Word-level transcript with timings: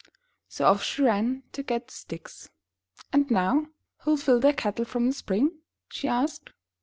So 0.47 0.65
off 0.65 0.81
she 0.81 1.03
ran 1.03 1.43
to 1.51 1.61
get 1.61 1.89
the 1.89 1.93
sticks. 1.93 2.49
''And 3.13 3.29
now, 3.29 3.67
who'll 3.97 4.17
fill 4.17 4.39
the 4.39 4.51
kettle 4.51 4.83
from 4.85 5.05
the 5.05 5.13
spring?" 5.13 5.59
she 5.89 6.07
asked. 6.07 6.49